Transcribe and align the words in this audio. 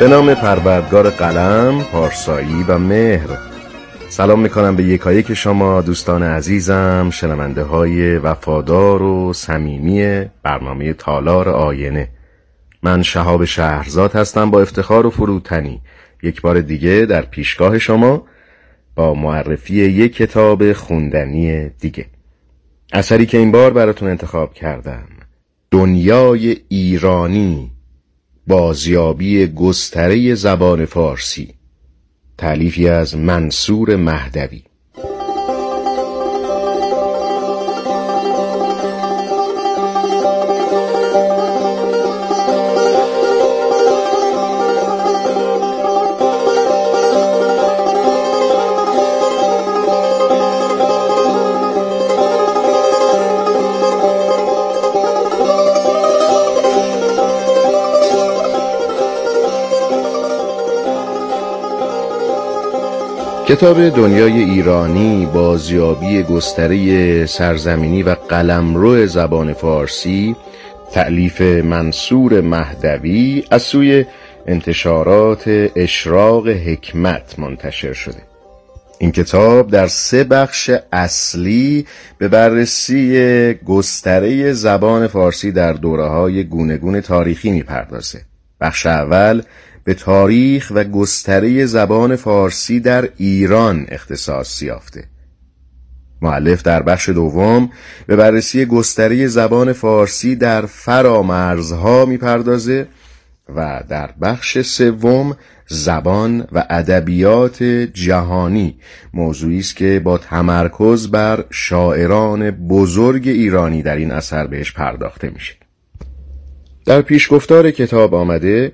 به 0.00 0.08
نام 0.08 0.34
پروردگار 0.34 1.10
قلم، 1.10 1.84
پارسایی 1.92 2.64
و 2.68 2.78
مهر. 2.78 3.28
سلام 4.08 4.40
می‌کنم 4.40 4.76
به 4.76 4.82
یکایک 4.82 5.34
شما 5.34 5.80
دوستان 5.80 6.22
عزیزم 6.22 7.10
شنونده 7.12 7.62
های 7.62 8.18
وفادار 8.18 9.02
و 9.02 9.32
صمیمی 9.32 10.24
برنامه 10.42 10.92
تالار 10.92 11.48
آینه. 11.48 12.08
من 12.82 13.02
شهاب 13.02 13.44
شهرزاد 13.44 14.12
هستم 14.12 14.50
با 14.50 14.62
افتخار 14.62 15.06
و 15.06 15.10
فروتنی. 15.10 15.80
یک 16.22 16.40
بار 16.40 16.60
دیگه 16.60 17.06
در 17.06 17.22
پیشگاه 17.22 17.78
شما 17.78 18.26
با 18.94 19.14
معرفی 19.14 19.74
یک 19.74 20.16
کتاب 20.16 20.72
خوندنی 20.72 21.68
دیگه. 21.68 22.06
اثری 22.92 23.26
که 23.26 23.38
این 23.38 23.52
بار 23.52 23.72
براتون 23.72 24.08
انتخاب 24.08 24.54
کردم 24.54 25.04
دنیای 25.70 26.56
ایرانی. 26.68 27.70
بازیابی 28.50 29.46
گستره 29.46 30.34
زبان 30.34 30.84
فارسی 30.84 31.54
تعلیفی 32.38 32.88
از 32.88 33.16
منصور 33.16 33.96
مهدوی. 33.96 34.62
کتاب 63.50 63.88
دنیای 63.88 64.32
ایرانی 64.32 65.26
بازیابی 65.34 66.22
گستره 66.22 67.26
سرزمینی 67.26 68.02
و 68.02 68.10
قلمرو 68.10 69.06
زبان 69.06 69.52
فارسی 69.52 70.36
تعلیف 70.92 71.40
منصور 71.40 72.40
مهدوی 72.40 73.44
از 73.50 73.62
سوی 73.62 74.04
انتشارات 74.46 75.42
اشراق 75.76 76.48
حکمت 76.48 77.38
منتشر 77.38 77.92
شده. 77.92 78.22
این 78.98 79.12
کتاب 79.12 79.70
در 79.70 79.86
سه 79.86 80.24
بخش 80.24 80.70
اصلی 80.92 81.86
به 82.18 82.28
بررسی 82.28 83.54
گستره 83.54 84.52
زبان 84.52 85.06
فارسی 85.06 85.52
در 85.52 85.72
دوره 85.72 86.06
های 86.08 86.44
گونگون 86.44 87.00
تاریخی 87.00 87.50
می‌پردازه. 87.50 88.20
بخش 88.60 88.86
اول 88.86 89.42
به 89.84 89.94
تاریخ 89.94 90.72
و 90.74 90.84
گستره 90.84 91.66
زبان 91.66 92.16
فارسی 92.16 92.80
در 92.80 93.08
ایران 93.16 93.86
اختصاص 93.88 94.62
یافته. 94.62 95.04
معلف 96.22 96.62
در 96.62 96.82
بخش 96.82 97.08
دوم 97.08 97.70
به 98.06 98.16
بررسی 98.16 98.64
گستره 98.64 99.26
زبان 99.26 99.72
فارسی 99.72 100.36
در 100.36 100.66
فرامرزها 100.66 102.04
می‌پردازه 102.04 102.86
و 103.56 103.82
در 103.88 104.10
بخش 104.22 104.60
سوم 104.60 105.36
زبان 105.68 106.46
و 106.52 106.66
ادبیات 106.70 107.62
جهانی 107.62 108.78
موضوعی 109.14 109.58
است 109.58 109.76
که 109.76 110.00
با 110.04 110.18
تمرکز 110.18 111.08
بر 111.08 111.44
شاعران 111.50 112.50
بزرگ 112.50 113.28
ایرانی 113.28 113.82
در 113.82 113.96
این 113.96 114.10
اثر 114.10 114.46
بهش 114.46 114.72
پرداخته 114.72 115.30
میشه. 115.30 115.54
در 116.86 117.02
پیشگفتار 117.02 117.70
کتاب 117.70 118.14
آمده 118.14 118.72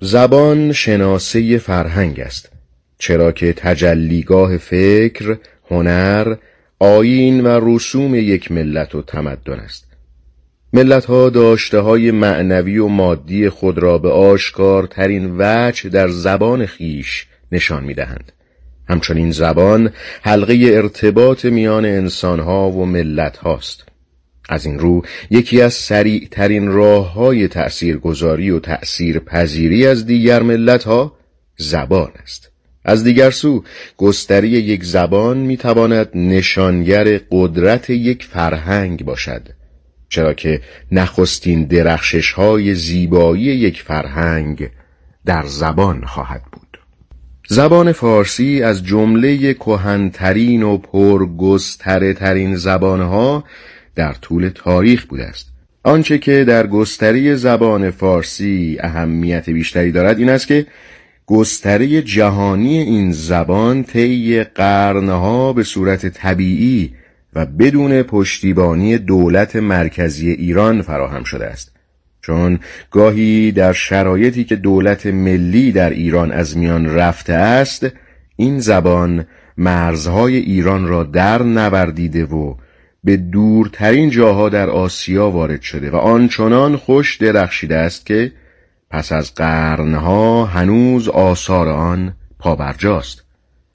زبان 0.00 0.72
شناسه 0.72 1.58
فرهنگ 1.58 2.20
است 2.20 2.50
چرا 2.98 3.32
که 3.32 3.52
تجلیگاه 3.52 4.56
فکر، 4.56 5.38
هنر، 5.70 6.36
آیین 6.78 7.40
و 7.40 7.60
رسوم 7.62 8.14
یک 8.14 8.52
ملت 8.52 8.94
و 8.94 9.02
تمدن 9.02 9.58
است 9.58 9.86
ملت 10.72 11.04
ها 11.04 11.30
داشته 11.30 11.78
های 11.78 12.10
معنوی 12.10 12.78
و 12.78 12.88
مادی 12.88 13.48
خود 13.48 13.78
را 13.78 13.98
به 13.98 14.10
آشکار 14.10 14.86
ترین 14.86 15.34
وجه 15.38 15.90
در 15.90 16.08
زبان 16.08 16.66
خیش 16.66 17.26
نشان 17.52 17.84
می 17.84 17.94
دهند. 17.94 18.32
همچنین 18.88 19.30
زبان 19.30 19.90
حلقه 20.22 20.70
ارتباط 20.74 21.44
میان 21.44 21.84
انسان 21.84 22.40
ها 22.40 22.70
و 22.70 22.86
ملت 22.86 23.36
هاست. 23.36 23.84
از 24.48 24.66
این 24.66 24.78
رو 24.78 25.02
یکی 25.30 25.62
از 25.62 25.74
سریع 25.74 26.28
ترین 26.30 26.68
راه 26.68 27.12
های 27.12 27.48
تأثیر 27.48 27.96
گذاری 27.96 28.50
و 28.50 28.60
تأثیر 28.60 29.18
پذیری 29.18 29.86
از 29.86 30.06
دیگر 30.06 30.42
ملت 30.42 30.84
ها 30.84 31.16
زبان 31.56 32.10
است. 32.22 32.50
از 32.84 33.04
دیگر 33.04 33.30
سو 33.30 33.64
گستری 33.96 34.48
یک 34.48 34.84
زبان 34.84 35.38
می‌تواند 35.38 36.08
نشانگر 36.14 37.20
قدرت 37.30 37.90
یک 37.90 38.24
فرهنگ 38.24 39.04
باشد 39.04 39.48
چرا 40.08 40.34
که 40.34 40.60
نخستین 40.92 41.64
درخشش 41.64 42.32
های 42.32 42.74
زیبایی 42.74 43.42
یک 43.42 43.82
فرهنگ 43.82 44.70
در 45.24 45.46
زبان 45.46 46.04
خواهد 46.04 46.42
بود. 46.52 46.78
زبان 47.48 47.92
فارسی 47.92 48.62
از 48.62 48.84
جمله 48.84 49.54
کهنترین 49.54 50.62
و 50.62 50.78
پرگستره 50.78 52.56
زبانها 52.56 53.44
در 53.96 54.12
طول 54.12 54.50
تاریخ 54.54 55.04
بوده 55.04 55.24
است 55.24 55.52
آنچه 55.82 56.18
که 56.18 56.44
در 56.44 56.66
گستری 56.66 57.36
زبان 57.36 57.90
فارسی 57.90 58.76
اهمیت 58.80 59.50
بیشتری 59.50 59.92
دارد 59.92 60.18
این 60.18 60.28
است 60.28 60.46
که 60.46 60.66
گستری 61.26 62.02
جهانی 62.02 62.78
این 62.78 63.12
زبان 63.12 63.84
طی 63.84 64.44
قرنها 64.44 65.52
به 65.52 65.62
صورت 65.62 66.06
طبیعی 66.06 66.94
و 67.34 67.46
بدون 67.46 68.02
پشتیبانی 68.02 68.98
دولت 68.98 69.56
مرکزی 69.56 70.30
ایران 70.30 70.82
فراهم 70.82 71.24
شده 71.24 71.46
است. 71.46 71.76
چون 72.22 72.58
گاهی 72.90 73.52
در 73.52 73.72
شرایطی 73.72 74.44
که 74.44 74.56
دولت 74.56 75.06
ملی 75.06 75.72
در 75.72 75.90
ایران 75.90 76.32
از 76.32 76.56
میان 76.56 76.86
رفته 76.86 77.32
است 77.32 77.86
این 78.36 78.60
زبان 78.60 79.26
مرزهای 79.56 80.36
ایران 80.36 80.86
را 80.86 81.02
در 81.02 81.42
نوردیده 81.42 82.24
و 82.24 82.54
به 83.06 83.16
دورترین 83.16 84.10
جاها 84.10 84.48
در 84.48 84.70
آسیا 84.70 85.30
وارد 85.30 85.62
شده 85.62 85.90
و 85.90 85.96
آنچنان 85.96 86.76
خوش 86.76 87.16
درخشیده 87.16 87.76
است 87.76 88.06
که 88.06 88.32
پس 88.90 89.12
از 89.12 89.34
قرنها 89.34 90.44
هنوز 90.44 91.08
آثار 91.08 91.68
آن 91.68 92.14
پابرجاست. 92.38 93.24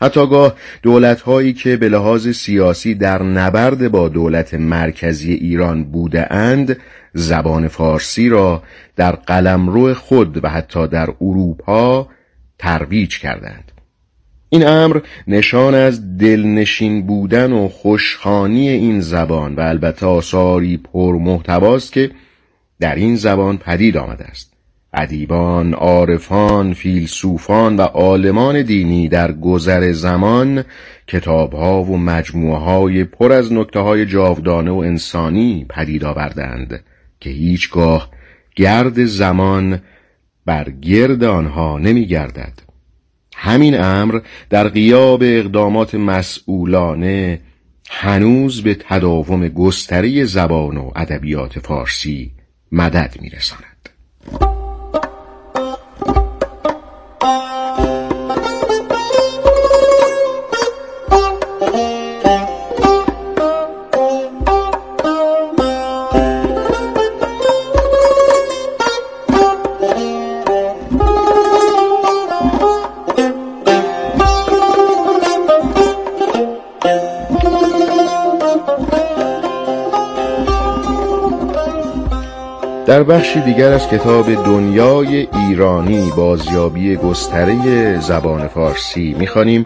حتی 0.01 0.27
گاه 0.27 0.55
دولتهایی 0.81 1.53
که 1.53 1.77
به 1.77 1.89
لحاظ 1.89 2.27
سیاسی 2.27 2.95
در 2.95 3.23
نبرد 3.23 3.91
با 3.91 4.09
دولت 4.09 4.53
مرکزی 4.53 5.33
ایران 5.33 5.83
بوده 5.83 6.33
اند 6.33 6.77
زبان 7.13 7.67
فارسی 7.67 8.29
را 8.29 8.63
در 8.95 9.11
قلمرو 9.11 9.93
خود 9.93 10.43
و 10.43 10.49
حتی 10.49 10.87
در 10.87 11.09
اروپا 11.21 12.07
ترویج 12.59 13.19
کردند. 13.19 13.70
این 14.53 14.67
امر 14.67 14.99
نشان 15.27 15.75
از 15.75 16.17
دلنشین 16.17 17.07
بودن 17.07 17.51
و 17.53 17.67
خوشخانی 17.67 18.69
این 18.69 19.01
زبان 19.01 19.55
و 19.55 19.59
البته 19.59 20.05
آثاری 20.05 20.77
پرمحتواست 20.77 21.93
که 21.93 22.11
در 22.79 22.95
این 22.95 23.15
زبان 23.15 23.57
پدید 23.57 23.97
آمده 23.97 24.23
است. 24.25 24.53
ادیبان، 24.93 25.73
عارفان، 25.73 26.73
فیلسوفان 26.73 27.77
و 27.77 27.81
عالمان 27.81 28.61
دینی 28.61 29.07
در 29.07 29.31
گذر 29.31 29.91
زمان 29.91 30.63
کتابها 31.07 31.83
و 31.83 31.97
مجموعه 31.97 33.03
پر 33.03 33.31
از 33.31 33.53
نکته 33.53 33.79
های 33.79 34.05
جاودانه 34.05 34.71
و 34.71 34.77
انسانی 34.77 35.65
پدید 35.69 36.03
آوردند 36.03 36.83
که 37.19 37.29
هیچگاه 37.29 38.09
گرد 38.55 39.05
زمان 39.05 39.81
بر 40.45 40.69
گرد 40.69 41.23
آنها 41.23 41.77
نمی 41.77 42.05
گردد 42.05 42.70
همین 43.43 43.81
امر 43.81 44.19
در 44.49 44.67
قیاب 44.67 45.23
اقدامات 45.23 45.95
مسئولانه 45.95 47.41
هنوز 47.89 48.63
به 48.63 48.75
تداوم 48.89 49.47
گستری 49.47 50.25
زبان 50.25 50.77
و 50.77 50.91
ادبیات 50.95 51.59
فارسی 51.59 52.31
مدد 52.71 53.15
میرساند. 53.21 53.89
در 82.91 83.03
بخشی 83.03 83.41
دیگر 83.41 83.73
از 83.73 83.87
کتاب 83.87 84.33
دنیای 84.33 85.27
ایرانی 85.33 86.11
بازیابی 86.17 86.95
گستره 86.95 87.99
زبان 87.99 88.47
فارسی 88.47 89.15
می‌خوانیم. 89.19 89.65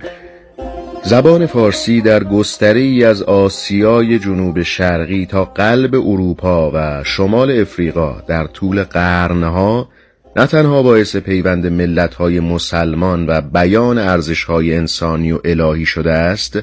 زبان 1.03 1.45
فارسی 1.45 2.01
در 2.01 2.23
گستره 2.23 2.79
ای 2.79 3.03
از 3.03 3.23
آسیای 3.23 4.19
جنوب 4.19 4.63
شرقی 4.63 5.25
تا 5.25 5.45
قلب 5.45 5.95
اروپا 5.95 6.71
و 6.73 7.03
شمال 7.03 7.61
افریقا 7.61 8.21
در 8.27 8.47
طول 8.47 8.83
قرنها 8.83 9.89
نه 10.35 10.47
تنها 10.47 10.83
باعث 10.83 11.15
پیوند 11.15 11.67
ملتهای 11.67 12.39
مسلمان 12.39 13.25
و 13.27 13.41
بیان 13.41 13.97
ارزشهای 13.97 14.75
انسانی 14.75 15.31
و 15.31 15.39
الهی 15.45 15.85
شده 15.85 16.11
است 16.11 16.59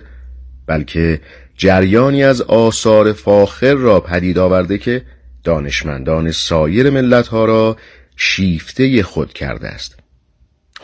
بلکه 0.66 1.20
جریانی 1.56 2.24
از 2.24 2.42
آثار 2.42 3.12
فاخر 3.12 3.74
را 3.74 4.00
پدید 4.00 4.38
آورده 4.38 4.78
که 4.78 5.02
دانشمندان 5.44 6.30
سایر 6.30 6.90
ملتها 6.90 7.44
را 7.44 7.76
شیفته 8.16 9.02
خود 9.02 9.32
کرده 9.32 9.68
است. 9.68 9.96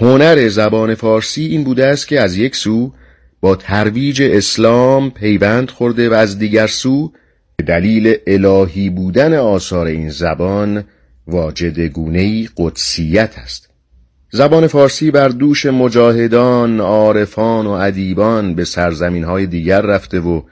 هنر 0.00 0.48
زبان 0.48 0.94
فارسی 0.94 1.46
این 1.46 1.64
بوده 1.64 1.86
است 1.86 2.08
که 2.08 2.20
از 2.20 2.36
یک 2.36 2.56
سو 2.56 2.92
با 3.40 3.56
ترویج 3.56 4.22
اسلام 4.22 5.10
پیوند 5.10 5.70
خورده 5.70 6.10
و 6.10 6.12
از 6.12 6.38
دیگر 6.38 6.66
سو 6.66 7.12
به 7.56 7.64
دلیل 7.64 8.16
الهی 8.26 8.90
بودن 8.90 9.34
آثار 9.34 9.86
این 9.86 10.10
زبان 10.10 10.84
واجد 11.26 11.80
گونهی 11.80 12.48
قدسیت 12.56 13.38
است. 13.38 13.68
زبان 14.30 14.66
فارسی 14.66 15.10
بر 15.10 15.28
دوش 15.28 15.66
مجاهدان، 15.66 16.80
عارفان 16.80 17.66
و 17.66 17.70
ادیبان 17.70 18.54
به 18.54 18.64
سرزمین 18.64 19.24
های 19.24 19.46
دیگر 19.46 19.80
رفته 19.80 20.20
و 20.20 20.42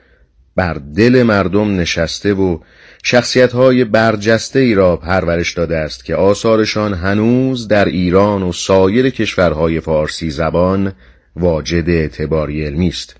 بر 0.57 0.73
دل 0.95 1.23
مردم 1.23 1.79
نشسته 1.79 2.33
و 2.33 2.59
شخصیت 3.03 3.51
های 3.51 3.83
برجسته 3.83 4.59
ای 4.59 4.73
را 4.73 4.97
پرورش 4.97 5.53
داده 5.53 5.77
است 5.77 6.05
که 6.05 6.15
آثارشان 6.15 6.93
هنوز 6.93 7.67
در 7.67 7.85
ایران 7.85 8.43
و 8.43 8.51
سایر 8.51 9.09
کشورهای 9.09 9.79
فارسی 9.79 10.29
زبان 10.29 10.93
واجد 11.35 11.89
اعتباری 11.89 12.65
علمی 12.65 12.87
است. 12.87 13.15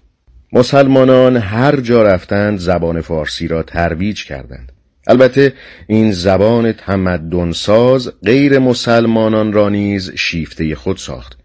مسلمانان 0.53 1.37
هر 1.37 1.75
جا 1.75 2.03
رفتند 2.03 2.59
زبان 2.59 3.01
فارسی 3.01 3.47
را 3.47 3.63
ترویج 3.63 4.23
کردند. 4.25 4.71
البته 5.07 5.53
این 5.87 6.11
زبان 6.11 6.71
تمدنساز 6.71 8.11
غیر 8.25 8.59
مسلمانان 8.59 9.53
را 9.53 9.69
نیز 9.69 10.11
شیفته 10.15 10.75
خود 10.75 10.97
ساخت. 10.97 11.37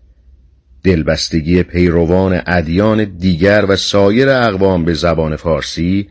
دلبستگی 0.84 1.62
پیروان 1.62 2.43
ادیان 2.46 3.05
دیگر 3.05 3.64
و 3.69 3.76
سایر 3.76 4.29
اقوام 4.29 4.84
به 4.84 4.94
زبان 4.94 5.37
فارسی 5.37 6.08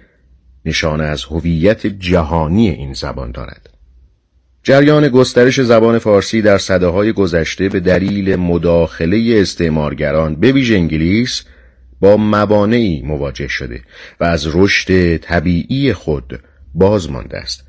نشانه 0.66 1.04
از 1.04 1.24
هویت 1.24 1.88
جهانی 1.88 2.70
این 2.70 2.94
زبان 2.94 3.32
دارد. 3.32 3.70
جریان 4.64 5.08
گسترش 5.08 5.62
زبان 5.62 5.98
فارسی 6.00 6.42
در 6.42 6.58
صده 6.58 6.88
های 6.88 7.14
گذشته 7.14 7.70
به 7.70 7.80
دلیل 7.80 8.36
مداخله 8.36 9.38
استعمارگران 9.42 10.36
به 10.36 10.52
ویژه 10.52 10.76
انگلیس 10.76 11.44
با 12.00 12.18
موانعی 12.18 13.02
مواجه 13.02 13.48
شده 13.48 13.82
و 14.20 14.24
از 14.24 14.56
رشد 14.56 15.18
طبیعی 15.18 15.94
خود 15.94 16.40
باز 16.74 17.12
مانده 17.12 17.38
است. 17.38 17.64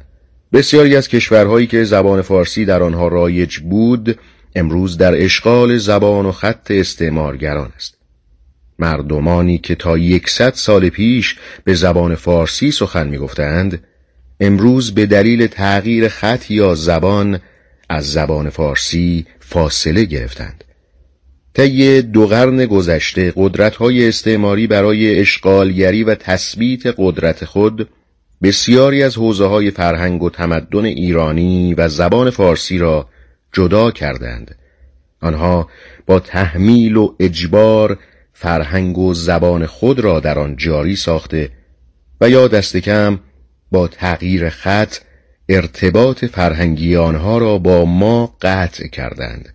بسیاری 0.52 0.96
از 0.96 1.08
کشورهایی 1.08 1.66
که 1.66 1.84
زبان 1.84 2.22
فارسی 2.22 2.64
در 2.64 2.82
آنها 2.82 3.08
رایج 3.08 3.58
بود 3.58 4.18
امروز 4.54 4.98
در 4.98 5.24
اشغال 5.24 5.76
زبان 5.76 6.26
و 6.26 6.32
خط 6.32 6.70
استعمارگران 6.70 7.72
است. 7.76 7.98
مردمانی 8.78 9.58
که 9.58 9.74
تا 9.74 9.98
یکصد 9.98 10.54
سال 10.54 10.88
پیش 10.88 11.36
به 11.64 11.74
زبان 11.74 12.14
فارسی 12.14 12.70
سخن 12.70 13.08
می‌گفتند 13.08 13.84
امروز 14.40 14.94
به 14.94 15.06
دلیل 15.06 15.46
تغییر 15.46 16.08
خط 16.08 16.50
یا 16.50 16.74
زبان 16.74 17.40
از 17.88 18.12
زبان 18.12 18.50
فارسی 18.50 19.26
فاصله 19.40 20.04
گرفتند. 20.04 20.64
طی 21.54 22.02
دو 22.02 22.26
قرن 22.26 22.66
گذشته 22.66 23.32
قدرت‌های 23.36 24.08
استعماری 24.08 24.66
برای 24.66 25.20
اشغالگری 25.20 26.04
و 26.04 26.14
تثبیت 26.14 26.82
قدرت 26.98 27.44
خود 27.44 27.88
بسیاری 28.42 29.02
از 29.02 29.16
حوزه 29.16 29.46
های 29.46 29.70
فرهنگ 29.70 30.22
و 30.22 30.30
تمدن 30.30 30.84
ایرانی 30.84 31.74
و 31.74 31.88
زبان 31.88 32.30
فارسی 32.30 32.78
را 32.78 33.08
جدا 33.52 33.90
کردند. 33.90 34.56
آنها 35.20 35.68
با 36.06 36.20
تحمیل 36.20 36.96
و 36.96 37.14
اجبار 37.20 37.98
فرهنگ 38.32 38.98
و 38.98 39.14
زبان 39.14 39.66
خود 39.66 40.00
را 40.00 40.20
در 40.20 40.38
آن 40.38 40.56
جاری 40.56 40.96
ساخته 40.96 41.50
و 42.20 42.30
یا 42.30 42.48
دست 42.48 42.76
کم 42.76 43.18
با 43.72 43.88
تغییر 43.88 44.48
خط 44.48 44.96
ارتباط 45.48 46.24
فرهنگی 46.24 46.96
آنها 46.96 47.38
را 47.38 47.58
با 47.58 47.84
ما 47.84 48.36
قطع 48.42 48.86
کردند. 48.86 49.54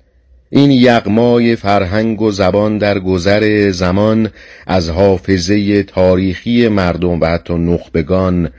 این 0.50 0.72
یغمای 0.72 1.56
فرهنگ 1.56 2.22
و 2.22 2.32
زبان 2.32 2.78
در 2.78 3.00
گذر 3.00 3.72
زمان 3.72 4.30
از 4.68 4.90
حافظه 4.90 5.84
تاریخی 5.84 6.68
مردم 6.68 7.20
و 7.20 7.26
حتی 7.26 7.54
نخبگان 7.54 8.50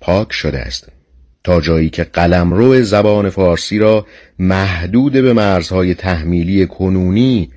پاک 0.00 0.32
شده 0.32 0.58
است. 0.58 0.88
تا 1.44 1.60
جایی 1.60 1.90
که 1.90 2.04
قلمرو 2.04 2.82
زبان 2.82 3.30
فارسی 3.30 3.78
را 3.78 4.06
محدود 4.38 5.12
به 5.12 5.32
مرزهای 5.32 5.94
تحمیلی 5.94 6.66
کنونی 6.66 7.50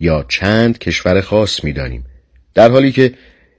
یا 0.00 0.24
چند 0.28 0.78
کشور 0.78 1.20
خاص 1.20 1.64
می‌دانیم. 1.64 2.04
در 2.54 2.70
حالی 2.70 2.92
که 2.92 3.14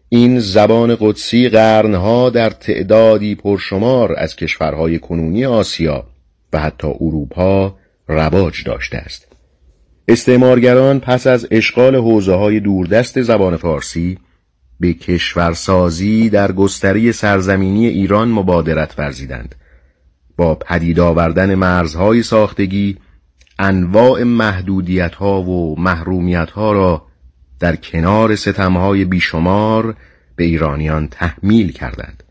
این 0.09 0.39
زبان 0.39 0.97
قدسی 0.99 1.49
قرنها 1.49 2.29
در 2.29 2.49
تعدادی 2.49 3.35
پرشمار 3.35 4.15
از 4.17 4.35
کشورهای 4.35 4.99
کنونی 4.99 5.45
آسیا 5.45 6.07
و 6.53 6.59
حتی 6.59 6.87
اروپا 6.87 7.75
رواج 8.07 8.63
داشته 8.63 8.97
است. 8.97 9.27
استعمارگران 10.07 10.99
پس 10.99 11.27
از 11.27 11.47
اشغال 11.51 11.95
حوزه 11.95 12.33
های 12.33 12.59
دوردست 12.59 13.21
زبان 13.21 13.57
فارسی 13.57 14.17
به 14.79 14.93
کشورسازی 14.93 16.29
در 16.29 16.51
گستری 16.51 17.11
سرزمینی 17.11 17.87
ایران 17.87 18.27
مبادرت 18.27 18.93
ورزیدند. 18.97 19.55
با 20.39 20.55
پدید 20.55 20.99
آوردن 20.99 21.55
مرزهای 21.55 22.23
ساختگی 22.23 22.97
انواع 23.59 24.23
محدودیت 24.23 25.15
ها 25.15 25.41
و 25.41 25.79
محرومیت 25.79 26.51
ها 26.51 26.71
را 26.71 27.05
در 27.59 27.75
کنار 27.75 28.35
ستمهای 28.35 29.05
بیشمار 29.05 29.95
به 30.35 30.43
ایرانیان 30.43 31.07
تحمیل 31.07 31.71
کردند 31.71 32.23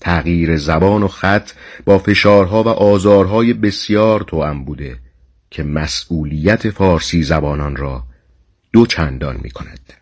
تغییر 0.00 0.56
زبان 0.56 1.02
و 1.02 1.08
خط 1.08 1.50
با 1.84 1.98
فشارها 1.98 2.62
و 2.62 2.68
آزارهای 2.68 3.52
بسیار 3.52 4.20
توأم 4.20 4.64
بوده 4.64 4.98
که 5.50 5.62
مسئولیت 5.62 6.70
فارسی 6.70 7.22
زبانان 7.22 7.76
را 7.76 8.02
دو 8.72 8.86
چندان 8.86 9.40
می 9.42 9.50
کند. 9.50 9.92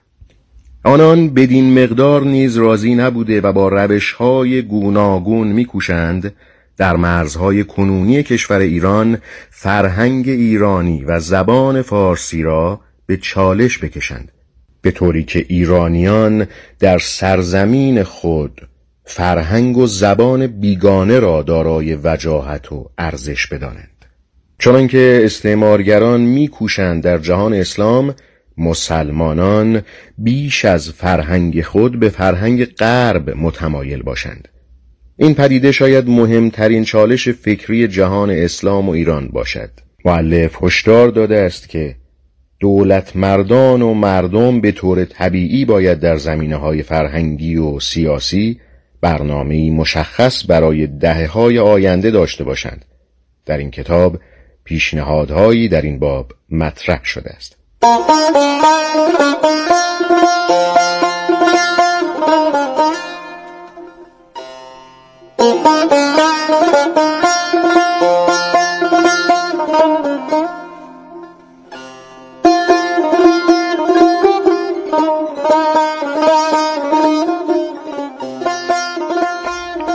آنان 0.85 1.29
بدین 1.35 1.83
مقدار 1.85 2.25
نیز 2.25 2.57
راضی 2.57 2.95
نبوده 2.95 3.41
و 3.41 3.53
با 3.53 3.69
روشهای 3.69 4.63
گوناگون 4.63 5.49
میکوشند 5.49 6.35
در 6.79 6.97
مرزهای 6.97 7.65
کنونی 7.65 8.23
کشور 8.23 8.59
ایران 8.59 9.19
فرهنگ 9.51 10.29
ایرانی 10.29 11.05
و 11.05 11.21
زبان 11.21 11.83
فارسی 11.83 12.43
را 12.43 12.81
به 13.07 13.17
چالش 13.17 13.79
بکشند 13.79 14.33
به 14.83 14.91
طوری 14.91 15.25
که 15.25 15.47
ایرانیان 15.49 16.47
در 16.79 16.99
سرزمین 16.99 18.03
خود 18.03 18.69
فرهنگ 19.05 19.77
و 19.77 19.87
زبان 19.87 20.47
بیگانه 20.47 21.19
را 21.19 21.43
دارای 21.43 21.95
وجاهت 21.95 22.73
و 22.73 22.91
ارزش 22.99 23.47
بدانند. 23.47 24.05
چنانکه 24.59 25.21
استعمارگران 25.25 26.21
میکوشند 26.21 27.03
در 27.03 27.19
جهان 27.19 27.55
اسلام 27.55 28.15
مسلمانان 28.59 29.83
بیش 30.19 30.65
از 30.65 30.91
فرهنگ 30.91 31.63
خود 31.63 32.01
به 32.01 32.09
فرهنگ 32.09 32.65
غرب 32.65 33.31
متمایل 33.31 34.03
باشند. 34.03 34.49
این 35.21 35.35
پدیده 35.35 35.73
شاید 35.73 36.09
مهمترین 36.09 36.85
چالش 36.85 37.29
فکری 37.29 37.89
جهان 37.89 38.31
اسلام 38.31 38.89
و 38.89 38.93
ایران 38.93 39.29
باشد. 39.29 39.71
معلف 40.05 40.65
هشدار 40.65 41.09
داده 41.09 41.37
است 41.39 41.69
که 41.69 41.97
دولت 42.61 43.17
مردان 43.17 43.83
و 43.83 43.95
مردم 43.95 44.61
به 44.61 44.73
طور 44.73 45.05
طبیعی 45.05 45.65
باید 45.65 46.01
در 46.01 46.17
زمینه 46.17 46.57
های 46.57 46.83
فرهنگی 46.83 47.57
و 47.57 47.81
سیاسی 47.81 48.61
برنامه 49.01 49.71
مشخص 49.71 50.45
برای 50.49 50.87
دهه 50.87 51.27
های 51.27 51.59
آینده 51.59 52.11
داشته 52.11 52.45
باشند. 52.45 52.85
در 53.47 53.59
این 53.59 53.71
کتاب 53.71 54.21
پیشنهادهایی 54.65 55.69
در 55.69 55.83
این 55.83 55.99
باب 55.99 56.33
مطرح 56.51 57.05
شده 57.05 57.31
است. 57.31 57.57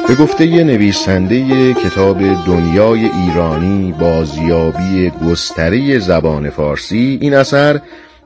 به 0.07 0.19
گفته 0.19 0.63
نویسنده 0.63 1.73
کتاب 1.73 2.17
دنیای 2.45 3.05
ایرانی 3.05 3.91
بازیابی 3.99 5.09
گستره 5.09 5.99
زبان 5.99 6.49
فارسی 6.49 7.17
این 7.21 7.33
اثر 7.33 7.79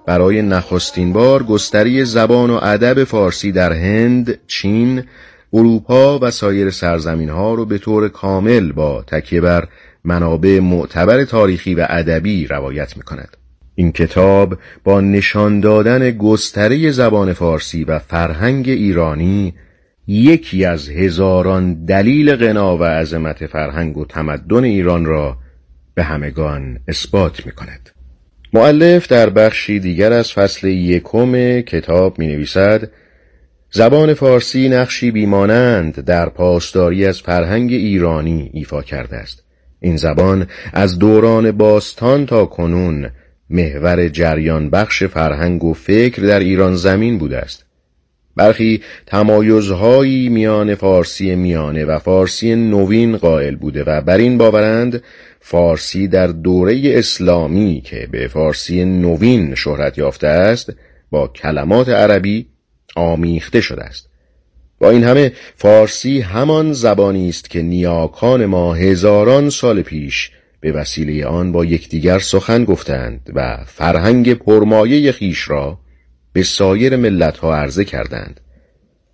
برای 0.05 0.41
نخستین 0.41 1.13
بار 1.13 1.43
گستری 1.43 2.05
زبان 2.05 2.49
و 2.49 2.59
ادب 2.63 3.03
فارسی 3.03 3.51
در 3.51 3.73
هند، 3.73 4.39
چین، 4.47 5.03
اروپا 5.53 6.19
و 6.19 6.31
سایر 6.31 6.69
سرزمین 6.69 7.29
ها 7.29 7.53
رو 7.53 7.65
به 7.65 7.77
طور 7.77 8.09
کامل 8.09 8.71
با 8.71 9.03
تکیه 9.07 9.41
بر 9.41 9.67
منابع 10.03 10.59
معتبر 10.59 11.23
تاریخی 11.23 11.75
و 11.75 11.85
ادبی 11.89 12.47
روایت 12.47 12.97
می 12.97 13.03
کند. 13.03 13.37
این 13.75 13.91
کتاب 13.91 14.57
با 14.83 15.01
نشان 15.01 15.59
دادن 15.59 16.11
گستره 16.11 16.91
زبان 16.91 17.33
فارسی 17.33 17.83
و 17.83 17.99
فرهنگ 17.99 18.69
ایرانی 18.69 19.53
یکی 20.07 20.65
از 20.65 20.89
هزاران 20.89 21.85
دلیل 21.85 22.35
غنا 22.35 22.77
و 22.77 22.83
عظمت 22.83 23.45
فرهنگ 23.45 23.97
و 23.97 24.05
تمدن 24.05 24.63
ایران 24.63 25.05
را 25.05 25.37
به 25.95 26.03
همگان 26.03 26.79
اثبات 26.87 27.45
می 27.45 27.51
کند. 27.51 27.89
معلف 28.53 29.07
در 29.07 29.29
بخشی 29.29 29.79
دیگر 29.79 30.13
از 30.13 30.33
فصل 30.33 30.67
یکم 30.67 31.61
کتاب 31.61 32.19
می 32.19 32.27
نویسد 32.27 32.91
زبان 33.71 34.13
فارسی 34.13 34.69
نقشی 34.69 35.11
بیمانند 35.11 36.05
در 36.05 36.29
پاسداری 36.29 37.05
از 37.05 37.21
فرهنگ 37.21 37.71
ایرانی 37.71 38.49
ایفا 38.53 38.81
کرده 38.81 39.15
است. 39.15 39.43
این 39.79 39.97
زبان 39.97 40.47
از 40.73 40.99
دوران 40.99 41.51
باستان 41.51 42.25
تا 42.25 42.45
کنون 42.45 43.09
محور 43.49 44.07
جریان 44.07 44.69
بخش 44.69 45.03
فرهنگ 45.03 45.63
و 45.63 45.73
فکر 45.73 46.21
در 46.21 46.39
ایران 46.39 46.75
زمین 46.75 47.17
بوده 47.17 47.37
است. 47.37 47.65
برخی 48.35 48.81
تمایزهایی 49.05 50.29
میان 50.29 50.75
فارسی 50.75 51.35
میانه 51.35 51.85
و 51.85 51.99
فارسی 51.99 52.55
نوین 52.55 53.17
قائل 53.17 53.55
بوده 53.55 53.83
و 53.83 54.01
بر 54.01 54.17
این 54.17 54.37
باورند 54.37 55.03
فارسی 55.39 56.07
در 56.07 56.27
دوره 56.27 56.81
اسلامی 56.85 57.81
که 57.85 58.07
به 58.11 58.27
فارسی 58.27 58.85
نوین 58.85 59.55
شهرت 59.55 59.97
یافته 59.97 60.27
است 60.27 60.73
با 61.11 61.27
کلمات 61.27 61.89
عربی 61.89 62.47
آمیخته 62.97 63.61
شده 63.61 63.83
است. 63.83 64.09
با 64.79 64.89
این 64.89 65.03
همه 65.03 65.31
فارسی 65.55 66.21
همان 66.21 66.73
زبانی 66.73 67.29
است 67.29 67.49
که 67.49 67.61
نیاکان 67.61 68.45
ما 68.45 68.73
هزاران 68.73 69.49
سال 69.49 69.81
پیش 69.81 70.31
به 70.59 70.71
وسیله 70.71 71.25
آن 71.25 71.51
با 71.51 71.65
یکدیگر 71.65 72.19
سخن 72.19 72.65
گفتند 72.65 73.31
و 73.33 73.57
فرهنگ 73.65 74.33
پرمایه 74.33 75.11
خیش 75.11 75.49
را 75.49 75.79
به 76.33 76.43
سایر 76.43 76.95
ملت 76.95 77.37
ها 77.37 77.55
عرضه 77.55 77.85
کردند. 77.85 78.41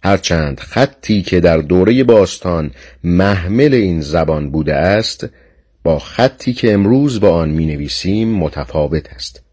هرچند 0.03 0.59
خطی 0.59 1.21
که 1.21 1.39
در 1.39 1.57
دوره 1.57 2.03
باستان 2.03 2.71
محمل 3.03 3.73
این 3.73 4.01
زبان 4.01 4.51
بوده 4.51 4.75
است 4.75 5.29
با 5.83 5.99
خطی 5.99 6.53
که 6.53 6.73
امروز 6.73 7.19
با 7.19 7.29
آن 7.29 7.49
می 7.49 7.65
نویسیم 7.65 8.35
متفاوت 8.35 9.13
است. 9.13 9.43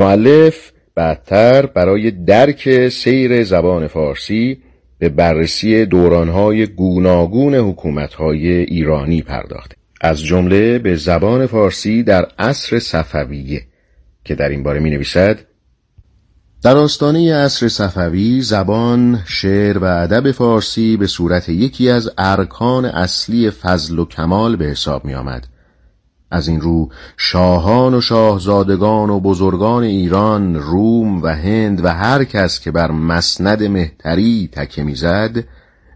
معلف 0.00 0.72
بعدتر 0.96 1.66
برای 1.66 2.10
درک 2.10 2.88
سیر 2.88 3.44
زبان 3.44 3.86
فارسی 3.86 4.58
به 4.98 5.08
بررسی 5.08 5.86
دورانهای 5.86 6.66
گوناگون 6.66 7.54
حکومتهای 7.54 8.48
ایرانی 8.48 9.22
پرداخته 9.22 9.76
از 10.00 10.22
جمله 10.22 10.78
به 10.78 10.96
زبان 10.96 11.46
فارسی 11.46 12.02
در 12.02 12.26
عصر 12.38 12.78
صفویه 12.78 13.62
که 14.24 14.34
در 14.34 14.48
این 14.48 14.62
باره 14.62 14.80
می 14.80 14.90
نویسد 14.90 15.40
در 16.62 16.76
آستانه 16.76 17.34
عصر 17.34 17.68
صفوی 17.68 18.40
زبان، 18.40 19.22
شعر 19.26 19.78
و 19.78 19.84
ادب 19.84 20.30
فارسی 20.32 20.96
به 20.96 21.06
صورت 21.06 21.48
یکی 21.48 21.90
از 21.90 22.10
ارکان 22.18 22.84
اصلی 22.84 23.50
فضل 23.50 23.98
و 23.98 24.04
کمال 24.04 24.56
به 24.56 24.64
حساب 24.64 25.04
می 25.04 25.14
آمد. 25.14 25.46
از 26.30 26.48
این 26.48 26.60
رو 26.60 26.90
شاهان 27.16 27.94
و 27.94 28.00
شاهزادگان 28.00 29.10
و 29.10 29.20
بزرگان 29.20 29.82
ایران، 29.82 30.54
روم 30.54 31.22
و 31.22 31.26
هند 31.26 31.84
و 31.84 31.88
هر 31.88 32.24
کس 32.24 32.60
که 32.60 32.70
بر 32.70 32.90
مسند 32.90 33.62
مهتری 33.62 34.48
تکه 34.52 34.82
می‌زد 34.82 35.44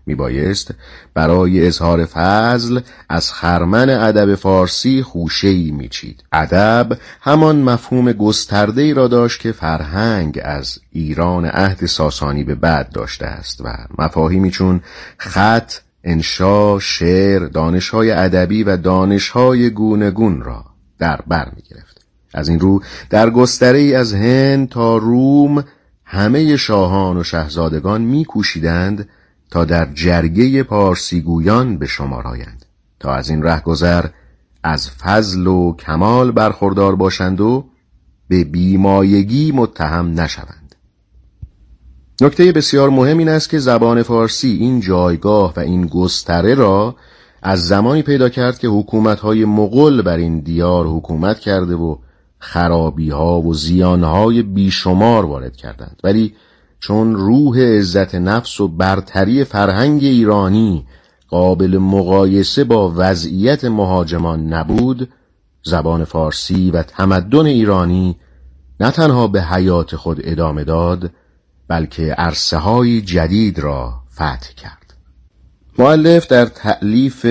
میبایست 0.07 0.75
برای 1.15 1.67
اظهار 1.67 2.05
فضل 2.05 2.81
از 3.09 3.33
خرمن 3.33 3.91
ادب 3.91 4.35
فارسی 4.35 5.03
خوشه‌ای 5.03 5.71
میچید. 5.71 6.25
ادب 6.33 6.99
همان 7.21 7.63
مفهوم 7.63 8.13
گسترده 8.13 8.83
ای 8.83 8.95
را 8.95 9.09
داشت 9.09 9.41
که 9.41 9.53
فرهنگ 9.53 10.41
از 10.43 10.79
ایران 10.93 11.45
عهد 11.45 11.87
ساسانی 11.87 12.45
به 12.45 12.55
بعد 12.55 12.93
داشته 12.93 13.27
است 13.27 13.61
و 13.65 13.69
مفاهیمی 13.99 14.51
چون 14.51 14.81
خط 15.19 15.73
انشا 16.05 16.79
شعر 16.79 17.47
دانشهای 17.47 18.11
ادبی 18.11 18.63
و 18.63 18.77
دانشهای 18.77 19.71
گونگون 19.71 20.43
را 20.43 20.65
در 20.99 21.21
بر 21.27 21.53
می 21.57 21.63
گرفت. 21.71 22.07
از 22.35 22.49
این 22.49 22.61
رو 22.61 22.83
در 23.11 23.31
گستره 23.31 23.79
ای 23.79 23.95
از 23.95 24.15
هند 24.15 24.69
تا 24.69 24.97
روم 24.97 25.65
همه 26.05 26.57
شاهان 26.57 27.17
و 27.17 27.25
شهزادگان 27.25 28.01
میکوشیدند 28.01 29.09
تا 29.51 29.65
در 29.65 29.89
جرگه 29.95 30.63
پارسیگویان 30.63 31.79
به 31.79 31.87
شمار 31.87 32.27
آیند 32.27 32.65
تا 33.01 33.15
از 33.15 33.31
این 33.31 33.43
رهگذر 33.43 34.07
از 34.63 34.91
فضل 34.91 35.47
و 35.47 35.77
کمال 35.77 36.31
برخوردار 36.31 36.97
باشند 36.97 37.41
و 37.41 37.71
به 38.29 38.45
بیمایگی 38.45 39.53
متهم 39.53 40.21
نشوند 40.21 40.60
نکته 42.23 42.53
بسیار 42.53 42.91
مهم 42.91 43.19
این 43.19 43.29
است 43.29 43.51
که 43.51 43.59
زبان 43.59 44.03
فارسی 44.03 44.49
این 44.61 44.81
جایگاه 44.81 45.53
و 45.57 45.61
این 45.61 45.87
گستره 45.87 46.55
را 46.55 46.97
از 47.43 47.67
زمانی 47.67 48.03
پیدا 48.03 48.29
کرد 48.29 48.59
که 48.59 48.69
حکومتهای 48.69 49.45
مغل 49.45 50.03
بر 50.03 50.17
این 50.17 50.41
دیار 50.41 50.87
حکومت 50.87 51.39
کرده 51.39 51.75
و 51.75 51.97
خرابی 52.39 53.11
ها 53.11 53.41
و 53.41 53.55
زیان 53.55 54.05
های 54.05 54.43
بیشمار 54.43 55.27
وارد 55.27 55.57
کردند. 55.57 56.01
ولی 56.05 56.35
چون 56.81 57.15
روح 57.15 57.61
عزت 57.61 58.15
نفس 58.15 58.61
و 58.61 58.69
برتری 58.69 59.45
فرهنگ 59.45 60.05
ایرانی 60.05 60.87
قابل 61.29 61.79
مقایسه 61.79 62.65
با 62.65 62.93
وضعیت 62.97 63.65
مهاجمان 63.65 64.53
نبود 64.53 65.09
زبان 65.63 66.05
فارسی 66.05 66.71
و 66.71 66.83
تمدن 66.83 67.47
ایرانی 67.47 68.17
نه 68.81 68.91
تنها 68.91 69.27
به 69.27 69.43
حیات 69.43 69.97
خود 69.97 70.21
ادامه 70.25 70.65
داد 70.65 71.11
بلکه 71.71 72.13
عرصه 72.13 72.57
های 72.57 73.01
جدید 73.01 73.59
را 73.59 73.95
فتح 74.15 74.53
کرد. 74.57 74.95
معلف 75.79 76.27
در 76.27 76.47
تعلیف 76.47 77.27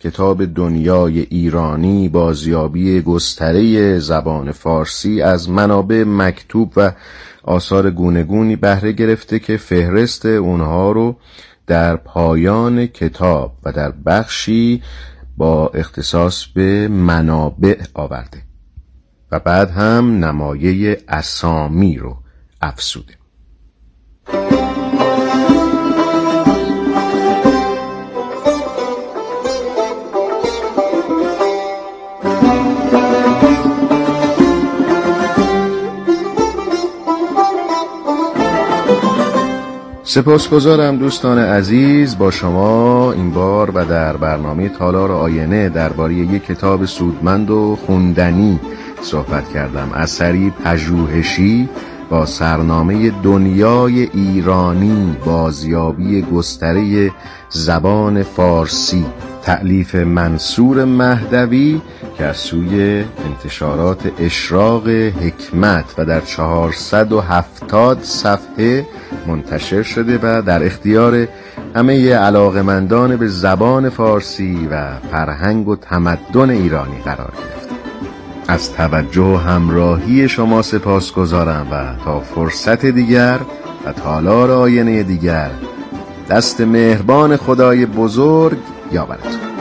کتاب 0.00 0.44
دنیای 0.44 1.20
ایرانی 1.20 2.08
بازیابی 2.08 3.00
گستره 3.00 3.98
زبان 3.98 4.52
فارسی 4.52 5.22
از 5.22 5.50
منابع 5.50 6.04
مکتوب 6.04 6.72
و 6.76 6.92
آثار 7.42 7.90
گونگونی 7.90 8.56
بهره 8.56 8.92
گرفته 8.92 9.38
که 9.38 9.56
فهرست 9.56 10.26
اونها 10.26 10.92
رو 10.92 11.16
در 11.66 11.96
پایان 11.96 12.86
کتاب 12.86 13.56
و 13.64 13.72
در 13.72 13.90
بخشی 13.90 14.82
با 15.36 15.68
اختصاص 15.68 16.44
به 16.44 16.88
منابع 16.88 17.80
آورده 17.94 18.42
و 19.30 19.38
بعد 19.38 19.70
هم 19.70 20.24
نمایه 20.24 20.98
اسامی 21.08 21.96
رو 21.96 22.16
افسوده 22.62 23.23
سپاسگزارم 40.14 40.96
دوستان 40.96 41.38
عزیز 41.38 42.18
با 42.18 42.30
شما 42.30 43.12
این 43.12 43.30
بار 43.30 43.70
و 43.70 43.84
در 43.84 44.16
برنامه 44.16 44.68
تالار 44.68 45.12
آینه 45.12 45.68
درباره 45.68 46.14
یک 46.14 46.46
کتاب 46.46 46.84
سودمند 46.84 47.50
و 47.50 47.78
خوندنی 47.86 48.60
صحبت 49.02 49.48
کردم. 49.48 49.90
اثری 49.94 50.52
پژوهشی 50.64 51.68
با 52.10 52.26
سرنامه 52.26 53.10
دنیای 53.10 54.02
ایرانی 54.02 55.16
بازیابی 55.24 56.22
گستره 56.22 57.10
زبان 57.48 58.22
فارسی. 58.22 59.04
تعلیف 59.44 59.94
منصور 59.94 60.84
مهدوی 60.84 61.80
که 62.18 62.24
از 62.24 62.36
سوی 62.36 63.04
انتشارات 63.26 64.12
اشراق 64.20 64.88
حکمت 64.88 65.84
و 65.98 66.04
در 66.04 66.20
چهارصد 66.20 67.12
و 67.12 67.20
هفتاد 67.20 68.02
صفحه 68.02 68.86
منتشر 69.26 69.82
شده 69.82 70.18
و 70.22 70.42
در 70.42 70.66
اختیار 70.66 71.28
همه 71.76 72.14
علاقمندان 72.14 73.16
به 73.16 73.28
زبان 73.28 73.88
فارسی 73.88 74.68
و 74.70 74.98
فرهنگ 75.12 75.68
و 75.68 75.76
تمدن 75.76 76.50
ایرانی 76.50 76.98
قرار 77.04 77.32
گرفته 77.38 77.74
از 78.48 78.72
توجه 78.72 79.22
و 79.22 79.36
همراهی 79.36 80.28
شما 80.28 80.62
سپاس 80.62 81.12
گذارم 81.12 81.66
و 81.70 82.04
تا 82.04 82.20
فرصت 82.20 82.86
دیگر 82.86 83.38
و 83.86 83.92
تالار 83.92 84.50
آینه 84.50 85.02
دیگر 85.02 85.50
دست 86.30 86.60
مهربان 86.60 87.36
خدای 87.36 87.86
بزرگ 87.86 88.58
یاورتون 88.94 89.53